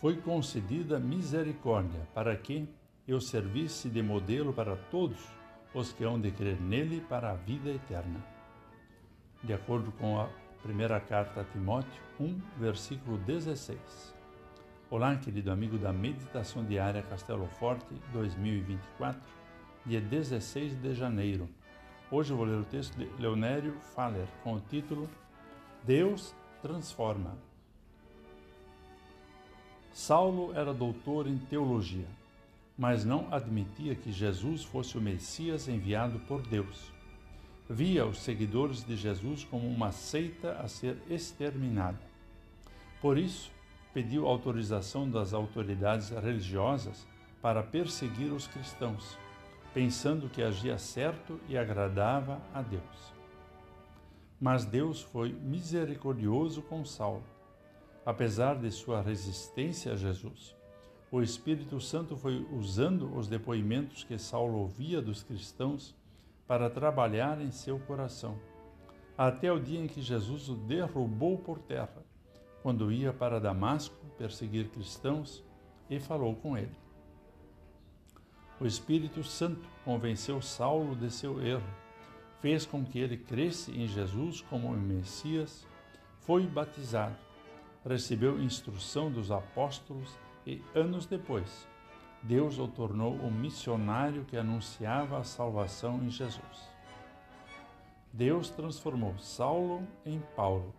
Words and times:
foi 0.00 0.16
concedida 0.16 0.98
misericórdia 0.98 2.00
para 2.14 2.34
que 2.34 2.66
eu 3.06 3.20
servisse 3.20 3.90
de 3.90 4.02
modelo 4.02 4.50
para 4.50 4.74
todos 4.74 5.20
os 5.74 5.92
que 5.92 6.04
hão 6.04 6.18
de 6.18 6.30
crer 6.30 6.58
nele 6.58 7.02
para 7.02 7.30
a 7.30 7.34
vida 7.34 7.68
eterna. 7.68 8.24
De 9.44 9.52
acordo 9.52 9.92
com 9.92 10.18
a 10.18 10.28
primeira 10.62 10.98
carta 11.00 11.42
a 11.42 11.44
Timóteo 11.44 12.02
1, 12.18 12.40
versículo 12.58 13.18
16. 13.18 14.14
Olá, 14.90 15.14
querido 15.16 15.52
amigo 15.52 15.76
da 15.76 15.92
Meditação 15.92 16.64
Diária 16.64 17.02
Castelo 17.02 17.46
Forte 17.46 17.94
2024, 18.12 19.20
dia 19.84 20.00
16 20.00 20.76
de 20.76 20.94
janeiro. 20.94 21.46
Hoje 22.10 22.32
eu 22.32 22.38
vou 22.38 22.46
ler 22.46 22.58
o 22.58 22.64
texto 22.64 22.96
de 22.96 23.04
Leonério 23.20 23.78
Faller 23.94 24.26
com 24.42 24.54
o 24.54 24.60
título 24.60 25.08
Deus 25.84 26.34
transforma. 26.62 27.49
Saulo 29.92 30.52
era 30.54 30.72
doutor 30.72 31.26
em 31.26 31.36
teologia, 31.36 32.06
mas 32.78 33.04
não 33.04 33.26
admitia 33.32 33.94
que 33.94 34.12
Jesus 34.12 34.62
fosse 34.62 34.96
o 34.96 35.00
Messias 35.00 35.68
enviado 35.68 36.20
por 36.20 36.42
Deus. 36.42 36.92
Via 37.68 38.06
os 38.06 38.18
seguidores 38.18 38.84
de 38.84 38.96
Jesus 38.96 39.44
como 39.44 39.68
uma 39.68 39.92
seita 39.92 40.52
a 40.52 40.68
ser 40.68 40.96
exterminada. 41.08 42.00
Por 43.00 43.18
isso, 43.18 43.50
pediu 43.92 44.26
autorização 44.26 45.10
das 45.10 45.34
autoridades 45.34 46.10
religiosas 46.10 47.06
para 47.42 47.62
perseguir 47.62 48.32
os 48.32 48.46
cristãos, 48.46 49.18
pensando 49.74 50.28
que 50.28 50.42
agia 50.42 50.78
certo 50.78 51.40
e 51.48 51.56
agradava 51.56 52.40
a 52.54 52.62
Deus. 52.62 53.12
Mas 54.40 54.64
Deus 54.64 55.02
foi 55.02 55.32
misericordioso 55.32 56.62
com 56.62 56.84
Saulo, 56.84 57.24
apesar 58.04 58.56
de 58.56 58.70
sua 58.70 59.00
resistência 59.00 59.92
a 59.92 59.96
Jesus. 59.96 60.56
O 61.10 61.22
Espírito 61.22 61.80
Santo 61.80 62.16
foi 62.16 62.46
usando 62.52 63.14
os 63.16 63.26
depoimentos 63.28 64.04
que 64.04 64.18
Saulo 64.18 64.58
ouvia 64.58 65.02
dos 65.02 65.22
cristãos 65.22 65.94
para 66.46 66.70
trabalhar 66.70 67.40
em 67.40 67.50
seu 67.50 67.78
coração, 67.80 68.38
até 69.16 69.52
o 69.52 69.58
dia 69.58 69.80
em 69.80 69.86
que 69.86 70.00
Jesus 70.00 70.48
o 70.48 70.54
derrubou 70.54 71.38
por 71.38 71.58
terra, 71.58 72.04
quando 72.62 72.92
ia 72.92 73.12
para 73.12 73.40
Damasco 73.40 73.96
perseguir 74.16 74.68
cristãos 74.68 75.42
e 75.88 75.98
falou 75.98 76.36
com 76.36 76.56
ele. 76.56 76.76
O 78.60 78.66
Espírito 78.66 79.24
Santo 79.24 79.68
convenceu 79.84 80.40
Saulo 80.40 80.94
de 80.94 81.10
seu 81.10 81.42
erro 81.42 81.80
fez 82.40 82.64
com 82.64 82.84
que 82.84 82.98
ele 82.98 83.16
cresce 83.16 83.70
em 83.70 83.86
Jesus 83.86 84.40
como 84.40 84.68
o 84.68 84.76
Messias, 84.76 85.66
foi 86.20 86.46
batizado, 86.46 87.16
recebeu 87.84 88.40
instrução 88.40 89.10
dos 89.10 89.30
apóstolos 89.30 90.16
e, 90.46 90.60
anos 90.74 91.06
depois, 91.06 91.66
Deus 92.22 92.58
o 92.58 92.68
tornou 92.68 93.14
o 93.14 93.30
missionário 93.30 94.24
que 94.24 94.36
anunciava 94.36 95.18
a 95.18 95.24
salvação 95.24 96.02
em 96.04 96.10
Jesus. 96.10 96.70
Deus 98.12 98.50
transformou 98.50 99.16
Saulo 99.18 99.86
em 100.04 100.20
Paulo, 100.36 100.74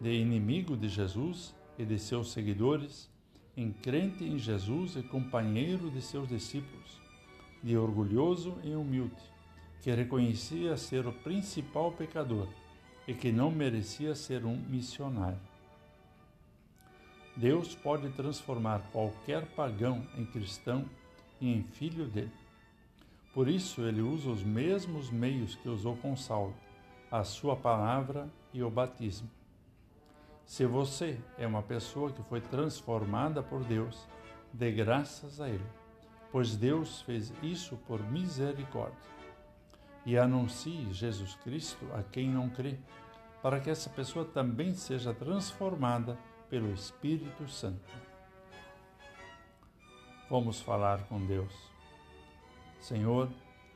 de 0.00 0.12
inimigo 0.12 0.76
de 0.76 0.88
Jesus 0.88 1.54
e 1.78 1.84
de 1.84 1.98
seus 1.98 2.30
seguidores, 2.30 3.10
em 3.56 3.72
crente 3.72 4.24
em 4.24 4.38
Jesus 4.38 4.96
e 4.96 5.02
companheiro 5.02 5.90
de 5.90 6.00
seus 6.00 6.28
discípulos, 6.28 7.00
de 7.62 7.76
orgulhoso 7.76 8.56
em 8.62 8.76
humilde, 8.76 9.22
que 9.82 9.90
reconhecia 9.90 10.76
ser 10.76 11.06
o 11.06 11.12
principal 11.12 11.90
pecador 11.92 12.46
e 13.08 13.14
que 13.14 13.32
não 13.32 13.50
merecia 13.50 14.14
ser 14.14 14.44
um 14.44 14.56
missionário. 14.56 15.49
Deus 17.36 17.74
pode 17.74 18.08
transformar 18.10 18.80
qualquer 18.92 19.46
pagão 19.54 20.06
em 20.16 20.24
cristão 20.24 20.84
e 21.40 21.52
em 21.52 21.62
filho 21.62 22.06
dele. 22.06 22.32
Por 23.32 23.48
isso, 23.48 23.82
ele 23.82 24.00
usa 24.00 24.28
os 24.28 24.42
mesmos 24.42 25.10
meios 25.10 25.54
que 25.54 25.68
usou 25.68 25.96
com 25.96 26.16
Saulo, 26.16 26.54
a 27.10 27.22
sua 27.22 27.54
palavra 27.54 28.28
e 28.52 28.62
o 28.62 28.70
batismo. 28.70 29.30
Se 30.44 30.66
você 30.66 31.18
é 31.38 31.46
uma 31.46 31.62
pessoa 31.62 32.10
que 32.10 32.22
foi 32.24 32.40
transformada 32.40 33.40
por 33.40 33.62
Deus, 33.62 34.06
dê 34.52 34.72
graças 34.72 35.40
a 35.40 35.48
Ele, 35.48 35.64
pois 36.32 36.56
Deus 36.56 37.02
fez 37.02 37.32
isso 37.40 37.76
por 37.86 38.02
misericórdia 38.10 39.10
e 40.04 40.18
anuncie 40.18 40.92
Jesus 40.92 41.36
Cristo 41.36 41.86
a 41.94 42.02
quem 42.02 42.28
não 42.28 42.48
crê, 42.48 42.76
para 43.40 43.60
que 43.60 43.70
essa 43.70 43.88
pessoa 43.88 44.24
também 44.24 44.74
seja 44.74 45.14
transformada 45.14 46.18
pelo 46.50 46.72
Espírito 46.72 47.48
Santo. 47.48 47.94
Vamos 50.28 50.60
falar 50.60 51.04
com 51.04 51.24
Deus. 51.24 51.52
Senhor, 52.80 53.28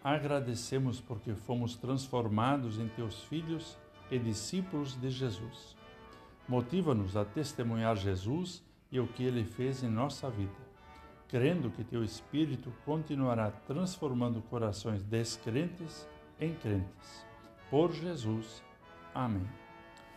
agradecemos 0.02 1.00
porque 1.00 1.34
fomos 1.34 1.76
transformados 1.76 2.78
em 2.78 2.88
teus 2.88 3.22
filhos 3.24 3.78
e 4.10 4.18
discípulos 4.18 5.00
de 5.00 5.08
Jesus. 5.08 5.76
Motiva-nos 6.46 7.16
a 7.16 7.24
testemunhar 7.24 7.96
Jesus 7.96 8.62
e 8.90 9.00
o 9.00 9.06
que 9.06 9.24
ele 9.24 9.44
fez 9.44 9.82
em 9.82 9.88
nossa 9.88 10.28
vida, 10.28 10.52
crendo 11.28 11.70
que 11.70 11.82
teu 11.82 12.04
Espírito 12.04 12.72
continuará 12.84 13.50
transformando 13.50 14.42
corações 14.42 15.02
descrentes 15.02 16.06
em 16.38 16.54
crentes. 16.54 17.24
Por 17.70 17.92
Jesus. 17.92 18.62
Amém. 19.14 19.63